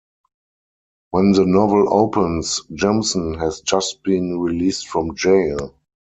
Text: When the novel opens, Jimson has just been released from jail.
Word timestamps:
When 1.11 1.33
the 1.33 1.45
novel 1.45 1.93
opens, 1.93 2.63
Jimson 2.73 3.35
has 3.35 3.61
just 3.61 4.01
been 4.01 4.39
released 4.39 4.87
from 4.89 5.15
jail. 5.15 5.75